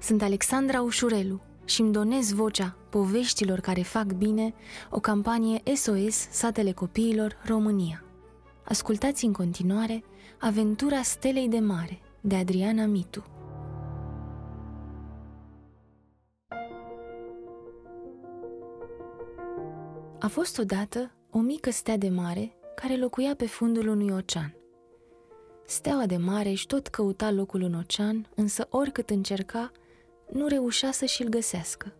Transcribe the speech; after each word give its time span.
Sunt 0.00 0.22
Alexandra 0.22 0.82
Ușurelu 0.82 1.40
și 1.64 1.80
îmi 1.80 1.92
donez 1.92 2.32
vocea 2.32 2.76
poveștilor 2.90 3.60
care 3.60 3.82
fac 3.82 4.12
bine 4.12 4.54
o 4.90 5.00
campanie 5.00 5.62
SOS 5.74 6.28
Satele 6.30 6.72
Copiilor 6.72 7.36
România. 7.46 8.04
Ascultați 8.64 9.24
în 9.24 9.32
continuare 9.32 10.04
Aventura 10.38 11.02
Stelei 11.02 11.48
de 11.48 11.58
Mare 11.58 12.00
de 12.20 12.36
Adriana 12.36 12.84
Mitu. 12.84 13.24
A 20.18 20.26
fost 20.28 20.58
odată 20.58 21.10
o 21.30 21.38
mică 21.38 21.70
stea 21.70 21.96
de 21.96 22.08
mare 22.08 22.56
care 22.74 22.96
locuia 22.96 23.34
pe 23.34 23.46
fundul 23.46 23.88
unui 23.88 24.10
ocean. 24.10 24.54
Steaua 25.66 26.06
de 26.06 26.16
mare 26.16 26.48
își 26.48 26.66
tot 26.66 26.88
căuta 26.88 27.30
locul 27.30 27.62
în 27.62 27.74
ocean, 27.74 28.26
însă 28.34 28.66
oricât 28.70 29.10
încerca, 29.10 29.70
nu 30.32 30.46
reușea 30.46 30.92
să 30.92 31.04
și-l 31.04 31.28
găsească. 31.28 31.94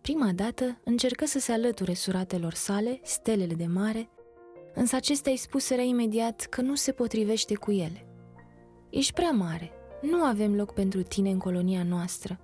Prima 0.00 0.32
dată 0.34 0.80
încercă 0.84 1.26
să 1.26 1.38
se 1.38 1.52
alăture 1.52 1.94
suratelor 1.94 2.54
sale, 2.54 3.00
stelele 3.02 3.54
de 3.54 3.66
mare, 3.66 4.08
însă 4.74 4.96
acestea 4.96 5.32
îi 5.32 5.38
spuseră 5.38 5.80
imediat 5.80 6.40
că 6.40 6.60
nu 6.60 6.74
se 6.74 6.92
potrivește 6.92 7.54
cu 7.54 7.70
ele. 7.70 8.06
Ești 8.90 9.12
prea 9.12 9.30
mare, 9.30 9.72
nu 10.02 10.22
avem 10.22 10.54
loc 10.54 10.72
pentru 10.72 11.02
tine 11.02 11.30
în 11.30 11.38
colonia 11.38 11.82
noastră. 11.82 12.40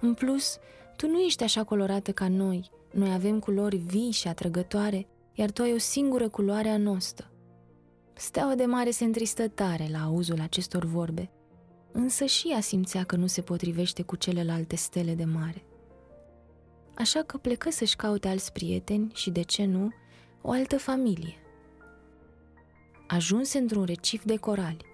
În 0.00 0.14
plus, 0.14 0.58
tu 0.96 1.08
nu 1.08 1.18
ești 1.20 1.42
așa 1.42 1.64
colorată 1.64 2.12
ca 2.12 2.28
noi, 2.28 2.70
noi 2.92 3.12
avem 3.12 3.38
culori 3.38 3.76
vii 3.76 4.10
și 4.10 4.28
atrăgătoare, 4.28 5.06
iar 5.32 5.50
tu 5.50 5.62
ai 5.62 5.72
o 5.72 5.78
singură 5.78 6.28
culoare 6.28 6.68
a 6.68 6.76
noastră. 6.76 7.30
Steaua 8.14 8.54
de 8.54 8.64
mare 8.64 8.90
se 8.90 9.04
întristă 9.04 9.48
tare 9.48 9.88
la 9.92 9.98
auzul 9.98 10.40
acestor 10.40 10.84
vorbe, 10.84 11.30
însă 11.92 12.24
și 12.24 12.48
ea 12.50 12.60
simțea 12.60 13.04
că 13.04 13.16
nu 13.16 13.26
se 13.26 13.40
potrivește 13.40 14.02
cu 14.02 14.16
celelalte 14.16 14.76
stele 14.76 15.14
de 15.14 15.24
mare. 15.24 15.64
Așa 16.94 17.22
că 17.22 17.36
plecă 17.36 17.70
să-și 17.70 17.96
caute 17.96 18.28
alți 18.28 18.52
prieteni 18.52 19.10
și, 19.14 19.30
de 19.30 19.42
ce 19.42 19.64
nu, 19.64 19.90
o 20.42 20.50
altă 20.50 20.78
familie. 20.78 21.34
Ajunse 23.06 23.58
într-un 23.58 23.84
recif 23.84 24.24
de 24.24 24.36
corali. 24.36 24.84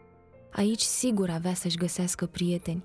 Aici 0.52 0.80
sigur 0.80 1.30
avea 1.30 1.54
să-și 1.54 1.76
găsească 1.76 2.26
prieteni. 2.26 2.84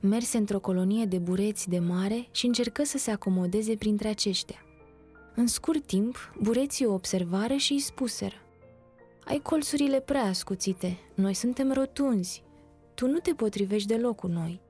Merse 0.00 0.36
într-o 0.36 0.60
colonie 0.60 1.04
de 1.04 1.18
bureți 1.18 1.68
de 1.68 1.78
mare 1.78 2.28
și 2.30 2.46
încercă 2.46 2.84
să 2.84 2.98
se 2.98 3.10
acomodeze 3.10 3.74
printre 3.74 4.08
aceștia. 4.08 4.64
În 5.34 5.46
scurt 5.46 5.86
timp, 5.86 6.34
bureții 6.40 6.86
o 6.86 6.92
observară 6.92 7.54
și 7.54 7.72
îi 7.72 7.80
spuseră 7.80 8.34
ai 9.24 9.38
colțurile 9.38 10.00
prea 10.00 10.22
ascuțite, 10.22 10.98
noi 11.14 11.34
suntem 11.34 11.72
rotunzi, 11.72 12.42
tu 12.94 13.06
nu 13.06 13.18
te 13.18 13.32
potrivești 13.34 13.88
deloc 13.88 14.16
cu 14.16 14.26
noi. 14.26 14.60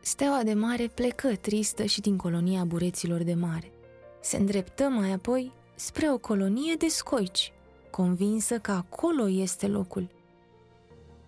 Steaua 0.00 0.42
de 0.42 0.54
mare 0.54 0.86
plecă 0.86 1.36
tristă 1.36 1.84
și 1.84 2.00
din 2.00 2.16
colonia 2.16 2.64
bureților 2.64 3.22
de 3.22 3.34
mare. 3.34 3.72
Se 4.20 4.36
îndreptă 4.36 4.84
mai 4.84 5.12
apoi 5.12 5.52
spre 5.74 6.10
o 6.10 6.18
colonie 6.18 6.74
de 6.74 6.88
scoici, 6.88 7.52
convinsă 7.90 8.58
că 8.58 8.70
acolo 8.70 9.28
este 9.28 9.66
locul. 9.66 10.08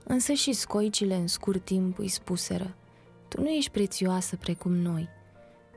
Însă 0.04 0.32
și 0.32 0.52
scoicile 0.52 1.14
în 1.14 1.26
scurt 1.26 1.64
timp 1.64 1.98
îi 1.98 2.08
spuseră, 2.08 2.74
tu 3.28 3.40
nu 3.40 3.48
ești 3.48 3.70
prețioasă 3.70 4.36
precum 4.36 4.72
noi. 4.72 5.08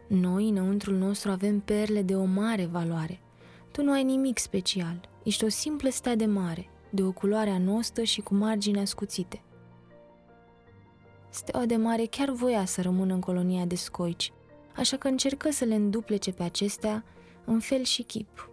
Noi, 0.07 0.49
înăuntrul 0.49 0.95
nostru, 0.95 1.31
avem 1.31 1.59
perle 1.59 2.01
de 2.01 2.15
o 2.15 2.23
mare 2.23 2.65
valoare. 2.65 3.19
Tu 3.71 3.83
nu 3.83 3.91
ai 3.91 4.03
nimic 4.03 4.37
special, 4.37 5.09
Ești 5.23 5.43
o 5.43 5.49
simplă 5.49 5.89
stea 5.89 6.15
de 6.15 6.25
mare, 6.25 6.69
de 6.89 7.03
o 7.03 7.11
culoare 7.11 7.49
anostă 7.49 8.03
și 8.03 8.21
cu 8.21 8.35
margini 8.35 8.79
ascuțite. 8.79 9.41
Steaua 11.33 11.65
de 11.65 11.75
mare 11.75 12.05
chiar 12.05 12.29
voia 12.29 12.65
să 12.65 12.81
rămână 12.81 13.13
în 13.13 13.19
colonia 13.19 13.65
de 13.65 13.75
scoici, 13.75 14.33
așa 14.75 14.97
că 14.97 15.07
încercă 15.07 15.51
să 15.51 15.65
le 15.65 15.75
înduplece 15.75 16.31
pe 16.31 16.43
acestea 16.43 17.03
în 17.45 17.59
fel 17.59 17.83
și 17.83 18.01
chip. 18.03 18.49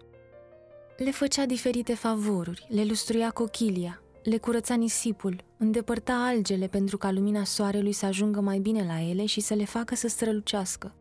Le 0.96 1.10
făcea 1.10 1.46
diferite 1.46 1.94
favoruri, 1.94 2.66
le 2.68 2.84
lustruia 2.84 3.30
cochilia, 3.30 4.02
le 4.22 4.38
curăța 4.38 4.74
nisipul, 4.74 5.44
îndepărta 5.56 6.12
algele 6.12 6.66
pentru 6.66 6.96
ca 6.96 7.10
lumina 7.10 7.44
soarelui 7.44 7.92
să 7.92 8.06
ajungă 8.06 8.40
mai 8.40 8.58
bine 8.58 8.84
la 8.86 9.00
ele 9.00 9.26
și 9.26 9.40
să 9.40 9.54
le 9.54 9.64
facă 9.64 9.94
să 9.94 10.08
strălucească. 10.08 10.94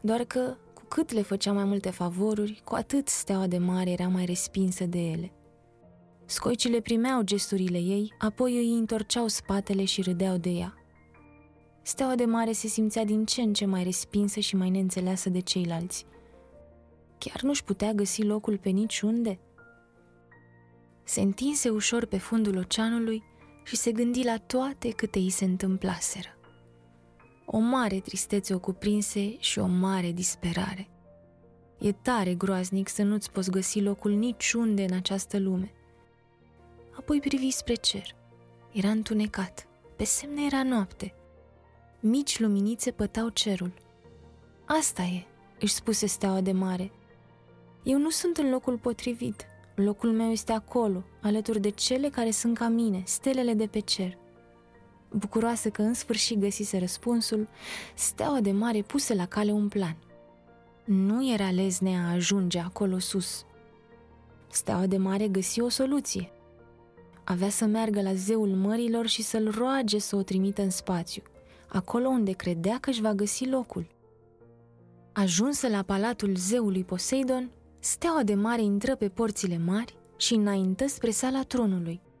Doar 0.00 0.24
că 0.24 0.56
cât 0.88 1.12
le 1.12 1.22
făcea 1.22 1.52
mai 1.52 1.64
multe 1.64 1.90
favoruri, 1.90 2.60
cu 2.64 2.74
atât 2.74 3.08
steaua 3.08 3.46
de 3.46 3.58
mare 3.58 3.90
era 3.90 4.08
mai 4.08 4.24
respinsă 4.24 4.84
de 4.84 4.98
ele. 4.98 5.32
Scoicile 6.32 6.80
primeau 6.80 7.22
gesturile 7.22 7.78
ei, 7.78 8.14
apoi 8.18 8.56
îi 8.56 8.78
întorceau 8.78 9.28
spatele 9.28 9.84
și 9.84 10.02
râdeau 10.02 10.36
de 10.36 10.50
ea. 10.50 10.74
Steaua 11.82 12.14
de 12.14 12.24
mare 12.24 12.52
se 12.52 12.66
simțea 12.66 13.04
din 13.04 13.24
ce 13.24 13.40
în 13.40 13.52
ce 13.52 13.66
mai 13.66 13.82
respinsă 13.82 14.40
și 14.40 14.56
mai 14.56 14.70
neînțeleasă 14.70 15.28
de 15.28 15.40
ceilalți. 15.40 16.06
Chiar 17.18 17.42
nu-și 17.42 17.64
putea 17.64 17.92
găsi 17.92 18.22
locul 18.22 18.58
pe 18.58 18.68
niciunde. 18.68 19.40
Se 21.04 21.20
întinse 21.20 21.68
ușor 21.68 22.04
pe 22.06 22.18
fundul 22.18 22.56
oceanului 22.56 23.22
și 23.64 23.76
se 23.76 23.92
gândi 23.92 24.24
la 24.24 24.36
toate 24.36 24.90
câte 24.90 25.18
îi 25.18 25.30
se 25.30 25.44
întâmplaseră. 25.44 26.38
O 27.46 27.58
mare 27.58 28.00
tristețe 28.00 28.54
o 28.54 28.58
cuprinse 28.58 29.36
și 29.38 29.58
o 29.58 29.66
mare 29.66 30.12
disperare. 30.12 30.88
E 31.78 31.92
tare 31.92 32.34
groaznic 32.34 32.88
să 32.88 33.02
nu-ți 33.02 33.30
poți 33.30 33.50
găsi 33.50 33.80
locul 33.80 34.12
niciunde 34.12 34.82
în 34.82 34.96
această 34.96 35.38
lume. 35.38 35.72
Apoi 37.02 37.20
privi 37.20 37.50
spre 37.50 37.74
cer. 37.74 38.14
Era 38.72 38.88
întunecat. 38.88 39.66
Pe 39.96 40.04
semne 40.04 40.44
era 40.44 40.62
noapte. 40.62 41.14
Mici 42.00 42.38
luminițe 42.38 42.90
pătau 42.90 43.28
cerul. 43.28 43.72
Asta 44.64 45.02
e, 45.02 45.26
își 45.60 45.74
spuse 45.74 46.06
steaua 46.06 46.40
de 46.40 46.52
mare. 46.52 46.92
Eu 47.82 47.98
nu 47.98 48.10
sunt 48.10 48.36
în 48.36 48.50
locul 48.50 48.78
potrivit. 48.78 49.46
Locul 49.74 50.12
meu 50.12 50.30
este 50.30 50.52
acolo, 50.52 51.04
alături 51.22 51.60
de 51.60 51.70
cele 51.70 52.08
care 52.08 52.30
sunt 52.30 52.58
ca 52.58 52.68
mine, 52.68 53.02
stelele 53.06 53.54
de 53.54 53.66
pe 53.66 53.78
cer. 53.78 54.18
Bucuroasă 55.10 55.70
că 55.70 55.82
în 55.82 55.94
sfârșit 55.94 56.38
găsise 56.38 56.78
răspunsul, 56.78 57.48
steaua 57.94 58.40
de 58.40 58.52
mare 58.52 58.82
puse 58.82 59.14
la 59.14 59.26
cale 59.26 59.52
un 59.52 59.68
plan. 59.68 59.96
Nu 60.84 61.32
era 61.32 61.50
lezne 61.50 61.96
a 61.98 62.10
ajunge 62.10 62.58
acolo 62.58 62.98
sus. 62.98 63.44
Steaua 64.50 64.86
de 64.86 64.96
mare 64.96 65.28
găsi 65.28 65.60
o 65.60 65.68
soluție. 65.68 66.32
Avea 67.24 67.48
să 67.48 67.64
meargă 67.64 68.02
la 68.02 68.14
zeul 68.14 68.48
mărilor 68.48 69.06
și 69.06 69.22
să-l 69.22 69.50
roage 69.50 69.98
să 69.98 70.16
o 70.16 70.22
trimită 70.22 70.62
în 70.62 70.70
spațiu, 70.70 71.22
acolo 71.68 72.08
unde 72.08 72.32
credea 72.32 72.78
că 72.80 72.90
își 72.90 73.00
va 73.00 73.12
găsi 73.12 73.48
locul. 73.48 73.86
Ajunsă 75.12 75.68
la 75.68 75.82
palatul 75.82 76.36
zeului 76.36 76.84
Poseidon, 76.84 77.50
steaua 77.78 78.22
de 78.22 78.34
mare 78.34 78.62
intră 78.62 78.96
pe 78.96 79.08
porțile 79.08 79.58
mari 79.58 79.96
și 80.16 80.34
înaintă 80.34 80.86
spre 80.86 81.10
sala 81.10 81.42
tronului– 81.42 82.00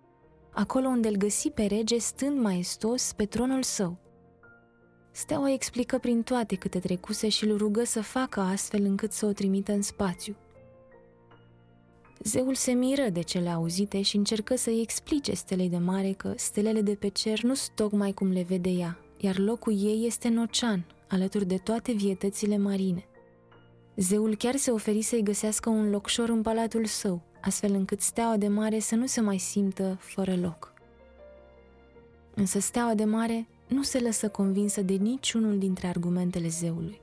acolo 0.52 0.88
unde 0.88 1.08
îl 1.08 1.16
găsi 1.16 1.50
pe 1.50 1.64
rege 1.64 1.98
stând 1.98 2.38
maestos 2.38 3.12
pe 3.12 3.24
tronul 3.26 3.62
său. 3.62 3.96
Steaua 5.10 5.52
explică 5.52 5.98
prin 5.98 6.22
toate 6.22 6.56
câte 6.56 6.78
trecuse 6.78 7.28
și 7.28 7.44
îl 7.44 7.56
rugă 7.56 7.84
să 7.84 8.02
facă 8.02 8.40
astfel 8.40 8.84
încât 8.84 9.12
să 9.12 9.26
o 9.26 9.32
trimită 9.32 9.72
în 9.72 9.82
spațiu. 9.82 10.36
Zeul 12.24 12.54
se 12.54 12.72
miră 12.72 13.08
de 13.08 13.20
cele 13.20 13.48
auzite 13.48 14.02
și 14.02 14.16
încercă 14.16 14.56
să-i 14.56 14.80
explice 14.80 15.34
stelei 15.34 15.68
de 15.68 15.78
mare 15.78 16.12
că 16.12 16.32
stelele 16.36 16.80
de 16.80 16.94
pe 16.94 17.08
cer 17.08 17.42
nu 17.42 17.54
sunt 17.54 17.76
tocmai 17.76 18.12
cum 18.12 18.30
le 18.30 18.42
vede 18.42 18.68
ea, 18.68 18.98
iar 19.16 19.38
locul 19.38 19.84
ei 19.84 20.06
este 20.06 20.28
în 20.28 20.36
ocean, 20.36 20.86
alături 21.08 21.46
de 21.46 21.56
toate 21.56 21.92
vietățile 21.92 22.56
marine. 22.56 23.06
Zeul 23.96 24.36
chiar 24.36 24.56
se 24.56 24.70
oferi 24.70 25.02
să-i 25.02 25.22
găsească 25.22 25.68
un 25.68 25.90
locșor 25.90 26.28
în 26.28 26.42
palatul 26.42 26.84
său, 26.84 27.22
astfel 27.40 27.72
încât 27.72 28.00
steaua 28.00 28.36
de 28.36 28.48
mare 28.48 28.78
să 28.78 28.94
nu 28.94 29.06
se 29.06 29.20
mai 29.20 29.38
simtă 29.38 29.96
fără 30.00 30.36
loc. 30.36 30.72
Însă 32.34 32.58
steaua 32.58 32.94
de 32.94 33.04
mare 33.04 33.48
nu 33.68 33.82
se 33.82 33.98
lăsă 33.98 34.28
convinsă 34.28 34.82
de 34.82 34.94
niciunul 34.94 35.58
dintre 35.58 35.86
argumentele 35.86 36.48
zeului. 36.48 37.00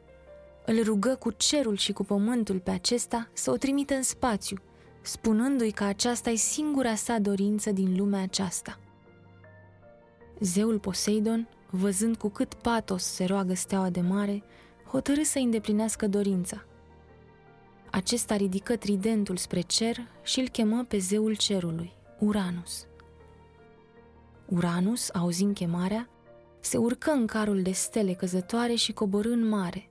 Îl 0.65 0.83
rugă 0.83 1.15
cu 1.19 1.31
cerul 1.31 1.75
și 1.75 1.91
cu 1.91 2.03
pământul 2.03 2.59
pe 2.59 2.71
acesta 2.71 3.29
să 3.33 3.51
o 3.51 3.55
trimită 3.55 3.93
în 3.93 4.03
spațiu, 4.03 4.57
spunându-i 5.01 5.71
că 5.71 5.83
aceasta 5.83 6.29
e 6.29 6.35
singura 6.35 6.95
sa 6.95 7.19
dorință 7.19 7.71
din 7.71 7.95
lumea 7.97 8.21
aceasta. 8.21 8.79
Zeul 10.39 10.79
Poseidon, 10.79 11.47
văzând 11.69 12.17
cu 12.17 12.29
cât 12.29 12.53
patos 12.53 13.03
se 13.03 13.25
roagă 13.25 13.53
steaua 13.53 13.89
de 13.89 14.01
mare, 14.01 14.43
hotărâ 14.91 15.21
să 15.23 15.39
îndeplinească 15.39 16.07
dorința 16.07 16.63
acesta 17.91 18.35
ridică 18.35 18.75
tridentul 18.75 19.37
spre 19.37 19.61
cer 19.61 19.97
și 20.23 20.39
îl 20.39 20.49
chemă 20.49 20.85
pe 20.87 20.97
zeul 20.97 21.35
cerului, 21.35 21.91
Uranus. 22.19 22.87
Uranus, 24.45 25.09
auzind 25.13 25.55
chemarea, 25.55 26.09
se 26.59 26.77
urcă 26.77 27.11
în 27.11 27.25
carul 27.25 27.61
de 27.61 27.71
stele 27.71 28.13
căzătoare 28.13 28.73
și 28.73 28.93
coborâ 28.93 29.31
în 29.31 29.47
mare. 29.47 29.88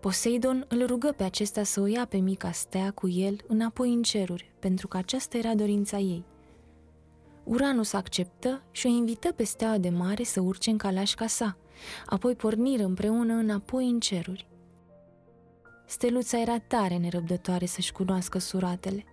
Poseidon 0.00 0.64
îl 0.68 0.86
rugă 0.86 1.14
pe 1.16 1.22
acesta 1.22 1.62
să 1.62 1.80
o 1.80 1.86
ia 1.86 2.06
pe 2.06 2.16
mica 2.16 2.50
stea 2.50 2.90
cu 2.90 3.08
el 3.08 3.36
înapoi 3.46 3.92
în 3.92 4.02
ceruri, 4.02 4.52
pentru 4.58 4.88
că 4.88 4.96
aceasta 4.96 5.38
era 5.38 5.54
dorința 5.54 5.96
ei. 5.98 6.24
Uranus 7.44 7.92
acceptă 7.92 8.62
și 8.70 8.86
o 8.86 8.88
invită 8.88 9.32
pe 9.32 9.44
steaua 9.44 9.78
de 9.78 9.88
mare 9.88 10.22
să 10.22 10.40
urce 10.40 10.70
în 10.70 10.76
calașca 10.76 11.26
sa, 11.26 11.56
apoi 12.06 12.34
porniră 12.34 12.84
împreună 12.84 13.32
înapoi 13.32 13.88
în 13.88 14.00
ceruri. 14.00 14.48
Steluța 15.86 16.40
era 16.40 16.58
tare 16.58 16.96
nerăbdătoare 16.96 17.66
să-și 17.66 17.92
cunoască 17.92 18.38
suratele. 18.38 19.04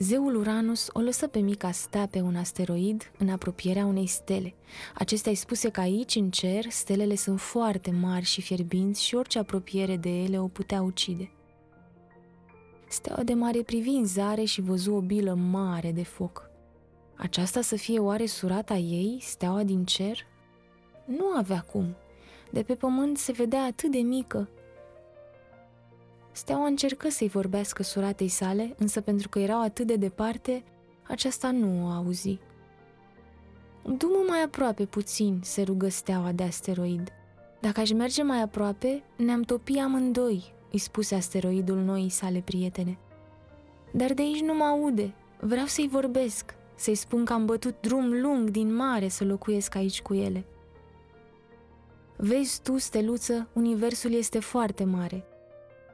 Zeul 0.00 0.34
Uranus 0.34 0.88
o 0.92 1.00
lăsă 1.00 1.26
pe 1.26 1.38
mica 1.38 1.70
sta 1.70 2.06
pe 2.06 2.20
un 2.20 2.36
asteroid 2.36 3.12
în 3.18 3.28
apropierea 3.28 3.84
unei 3.84 4.06
stele. 4.06 4.54
Acestea 4.94 5.30
îi 5.30 5.36
spuse 5.36 5.70
că 5.70 5.80
aici, 5.80 6.14
în 6.14 6.30
cer, 6.30 6.64
stelele 6.70 7.14
sunt 7.14 7.40
foarte 7.40 7.90
mari 7.90 8.24
și 8.24 8.40
fierbinți 8.40 9.04
și 9.04 9.14
orice 9.14 9.38
apropiere 9.38 9.96
de 9.96 10.08
ele 10.08 10.40
o 10.40 10.46
putea 10.46 10.82
ucide. 10.82 11.30
Steaua 12.88 13.22
de 13.22 13.34
mare 13.34 13.62
privi 13.62 13.88
în 13.88 14.06
zare 14.06 14.44
și 14.44 14.60
văzu 14.60 14.94
o 14.94 15.00
bilă 15.00 15.34
mare 15.34 15.92
de 15.92 16.02
foc. 16.02 16.50
Aceasta 17.16 17.60
să 17.60 17.76
fie 17.76 17.98
oare 17.98 18.26
surata 18.26 18.74
ei, 18.74 19.18
steaua 19.20 19.62
din 19.62 19.84
cer? 19.84 20.26
Nu 21.04 21.24
avea 21.36 21.60
cum. 21.60 21.96
De 22.50 22.62
pe 22.62 22.74
pământ 22.74 23.16
se 23.18 23.32
vedea 23.32 23.62
atât 23.62 23.90
de 23.90 23.98
mică. 23.98 24.48
Steaua 26.38 26.66
încercă 26.66 27.08
să-i 27.08 27.28
vorbească 27.28 27.82
suratei 27.82 28.28
sale, 28.28 28.74
însă 28.78 29.00
pentru 29.00 29.28
că 29.28 29.38
erau 29.38 29.62
atât 29.62 29.86
de 29.86 29.96
departe, 29.96 30.64
aceasta 31.02 31.50
nu 31.50 31.84
o 31.84 31.88
auzi. 31.88 32.38
Du-mă 33.82 34.24
mai 34.28 34.42
aproape 34.42 34.84
puțin, 34.86 35.40
se 35.42 35.62
rugă 35.62 35.88
steaua 35.88 36.32
de 36.32 36.42
asteroid. 36.42 37.08
Dacă 37.60 37.80
aș 37.80 37.92
merge 37.92 38.22
mai 38.22 38.42
aproape, 38.42 39.02
ne-am 39.16 39.42
topi 39.42 39.78
amândoi, 39.78 40.54
îi 40.72 40.78
spuse 40.78 41.14
asteroidul 41.14 41.76
noii 41.76 42.08
sale 42.08 42.40
prietene. 42.40 42.98
Dar 43.92 44.12
de 44.12 44.22
aici 44.22 44.40
nu 44.40 44.54
mă 44.54 44.64
aude, 44.64 45.14
vreau 45.40 45.66
să-i 45.66 45.88
vorbesc, 45.88 46.54
să-i 46.74 46.94
spun 46.94 47.24
că 47.24 47.32
am 47.32 47.46
bătut 47.46 47.80
drum 47.80 48.20
lung 48.20 48.50
din 48.50 48.74
mare 48.74 49.08
să 49.08 49.24
locuiesc 49.24 49.74
aici 49.74 50.02
cu 50.02 50.14
ele. 50.14 50.44
Vezi 52.16 52.62
tu, 52.62 52.76
steluță, 52.76 53.48
universul 53.52 54.12
este 54.12 54.38
foarte 54.38 54.84
mare. 54.84 55.24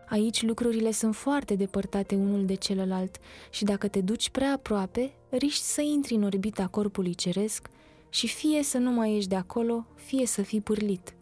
Aici 0.09 0.43
lucrurile 0.43 0.91
sunt 0.91 1.15
foarte 1.15 1.55
depărtate 1.55 2.15
unul 2.15 2.45
de 2.45 2.55
celălalt 2.55 3.17
și 3.51 3.65
dacă 3.65 3.89
te 3.89 4.01
duci 4.01 4.31
prea 4.31 4.53
aproape, 4.53 5.13
riști 5.31 5.65
să 5.65 5.81
intri 5.81 6.15
în 6.15 6.23
orbita 6.23 6.67
corpului 6.67 7.15
ceresc 7.15 7.69
și 8.09 8.29
fie 8.29 8.63
să 8.63 8.79
nu 8.79 8.91
mai 8.91 9.13
ieși 9.13 9.29
de 9.29 9.37
acolo, 9.37 9.87
fie 9.95 10.27
să 10.27 10.43
fii 10.43 10.61
pârlit. 10.61 11.15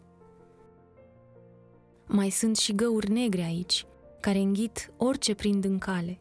Mai 2.07 2.29
sunt 2.29 2.57
și 2.57 2.75
găuri 2.75 3.11
negre 3.11 3.41
aici, 3.41 3.85
care 4.19 4.39
înghit 4.39 4.91
orice 4.97 5.35
prind 5.35 5.63
în 5.65 5.77
cale. 5.77 6.19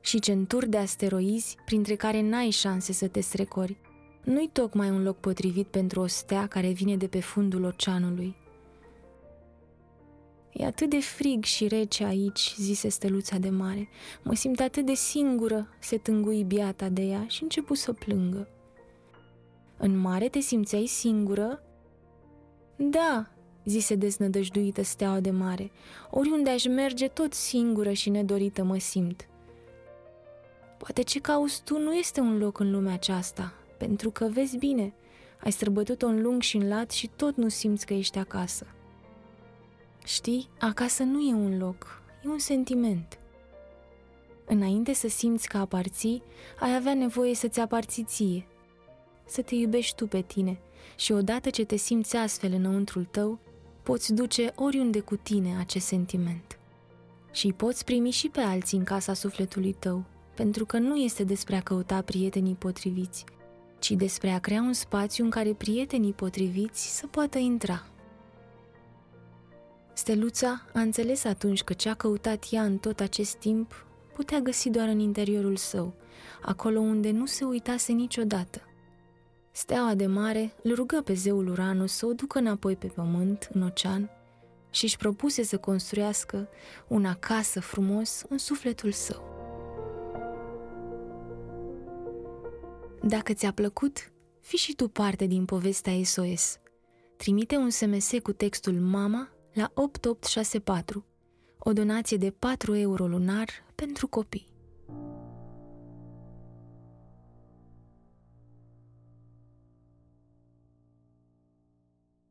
Și 0.00 0.18
centuri 0.18 0.68
de 0.68 0.76
asteroizi, 0.76 1.56
printre 1.64 1.94
care 1.94 2.22
n-ai 2.22 2.50
șanse 2.50 2.92
să 2.92 3.08
te 3.08 3.20
strecori. 3.20 3.76
Nu-i 4.24 4.50
tocmai 4.52 4.90
un 4.90 5.02
loc 5.02 5.16
potrivit 5.16 5.66
pentru 5.66 6.00
o 6.00 6.06
stea 6.06 6.46
care 6.46 6.70
vine 6.70 6.96
de 6.96 7.06
pe 7.06 7.20
fundul 7.20 7.64
oceanului. 7.64 8.36
E 10.52 10.64
atât 10.64 10.90
de 10.90 11.00
frig 11.00 11.44
și 11.44 11.68
rece 11.68 12.04
aici, 12.04 12.54
zise 12.56 12.88
steluța 12.88 13.38
de 13.38 13.50
mare. 13.50 13.88
Mă 14.22 14.34
simt 14.34 14.60
atât 14.60 14.86
de 14.86 14.94
singură, 14.94 15.68
se 15.78 15.96
tângui 15.96 16.44
biata 16.44 16.88
de 16.88 17.02
ea 17.02 17.24
și 17.28 17.42
începu 17.42 17.74
să 17.74 17.92
plângă. 17.92 18.48
În 19.76 19.98
mare 19.98 20.28
te 20.28 20.40
simțeai 20.40 20.86
singură? 20.86 21.62
Da, 22.76 23.30
zise 23.64 23.94
deznădăjduită 23.94 24.82
steaua 24.82 25.20
de 25.20 25.30
mare. 25.30 25.70
Oriunde 26.10 26.50
aș 26.50 26.66
merge, 26.66 27.08
tot 27.08 27.32
singură 27.32 27.92
și 27.92 28.10
nedorită 28.10 28.62
mă 28.62 28.78
simt. 28.78 29.28
Poate 30.78 31.02
ce 31.02 31.20
cauți 31.20 31.62
tu 31.64 31.78
nu 31.78 31.92
este 31.92 32.20
un 32.20 32.38
loc 32.38 32.58
în 32.58 32.70
lumea 32.70 32.92
aceasta, 32.92 33.52
pentru 33.78 34.10
că 34.10 34.28
vezi 34.32 34.56
bine, 34.56 34.94
ai 35.44 35.52
străbătut-o 35.52 36.06
în 36.06 36.22
lung 36.22 36.42
și 36.42 36.56
în 36.56 36.68
lat 36.68 36.90
și 36.90 37.10
tot 37.16 37.36
nu 37.36 37.48
simți 37.48 37.86
că 37.86 37.94
ești 37.94 38.18
acasă. 38.18 38.66
Știi, 40.04 40.48
acasă 40.58 41.02
nu 41.02 41.20
e 41.20 41.34
un 41.34 41.58
loc, 41.58 42.02
e 42.24 42.28
un 42.28 42.38
sentiment. 42.38 43.18
Înainte 44.44 44.92
să 44.92 45.08
simți 45.08 45.48
că 45.48 45.56
aparții, 45.56 46.22
ai 46.60 46.74
avea 46.74 46.94
nevoie 46.94 47.34
să-ți 47.34 47.60
aparții 47.60 48.04
ție, 48.04 48.46
să 49.26 49.42
te 49.42 49.54
iubești 49.54 49.94
tu 49.94 50.06
pe 50.06 50.20
tine 50.20 50.60
și 50.96 51.12
odată 51.12 51.50
ce 51.50 51.64
te 51.64 51.76
simți 51.76 52.16
astfel 52.16 52.52
înăuntrul 52.52 53.04
tău, 53.10 53.38
poți 53.82 54.12
duce 54.12 54.52
oriunde 54.56 55.00
cu 55.00 55.16
tine 55.16 55.56
acest 55.58 55.86
sentiment. 55.86 56.58
Și 57.32 57.46
îi 57.46 57.52
poți 57.52 57.84
primi 57.84 58.10
și 58.10 58.28
pe 58.28 58.40
alții 58.40 58.78
în 58.78 58.84
casa 58.84 59.14
sufletului 59.14 59.72
tău, 59.72 60.04
pentru 60.34 60.64
că 60.64 60.78
nu 60.78 60.96
este 60.96 61.24
despre 61.24 61.56
a 61.56 61.60
căuta 61.60 62.02
prietenii 62.02 62.54
potriviți, 62.54 63.24
ci 63.78 63.90
despre 63.90 64.30
a 64.30 64.38
crea 64.38 64.60
un 64.60 64.72
spațiu 64.72 65.24
în 65.24 65.30
care 65.30 65.52
prietenii 65.52 66.12
potriviți 66.12 66.96
să 66.96 67.06
poată 67.06 67.38
intra. 67.38 67.89
Steluța 70.00 70.62
a 70.72 70.80
înțeles 70.80 71.24
atunci 71.24 71.62
că 71.62 71.72
ce 71.72 71.88
a 71.88 71.94
căutat 71.94 72.44
ea 72.50 72.62
în 72.62 72.78
tot 72.78 73.00
acest 73.00 73.34
timp 73.34 73.86
putea 74.14 74.40
găsi 74.40 74.70
doar 74.70 74.88
în 74.88 74.98
interiorul 74.98 75.56
său, 75.56 75.94
acolo 76.42 76.78
unde 76.78 77.10
nu 77.10 77.26
se 77.26 77.44
uitase 77.44 77.92
niciodată. 77.92 78.60
Steaua 79.50 79.94
de 79.94 80.06
mare 80.06 80.52
îl 80.62 80.74
rugă 80.74 81.00
pe 81.04 81.12
zeul 81.14 81.48
Uranus 81.48 81.92
să 81.92 82.06
o 82.06 82.12
ducă 82.12 82.38
înapoi 82.38 82.76
pe 82.76 82.86
pământ, 82.86 83.48
în 83.52 83.62
ocean, 83.62 84.10
și 84.70 84.84
își 84.84 84.96
propuse 84.96 85.42
să 85.42 85.56
construiască 85.58 86.48
una 86.88 87.14
casă 87.14 87.60
frumos 87.60 88.24
în 88.28 88.38
sufletul 88.38 88.92
său. 88.92 89.22
Dacă 93.02 93.32
ți-a 93.32 93.52
plăcut, 93.52 94.12
fi 94.40 94.56
și 94.56 94.74
tu 94.74 94.88
parte 94.88 95.26
din 95.26 95.44
povestea 95.44 95.92
SOS. 96.04 96.58
Trimite 97.16 97.56
un 97.56 97.70
SMS 97.70 98.10
cu 98.22 98.32
textul 98.32 98.74
MAMA 98.74 99.28
la 99.52 99.70
8864, 99.74 101.04
o 101.58 101.72
donație 101.72 102.16
de 102.16 102.30
4 102.30 102.74
euro 102.76 103.06
lunar 103.06 103.48
pentru 103.74 104.06
copii. 104.06 104.49